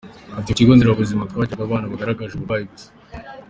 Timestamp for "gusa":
2.71-2.87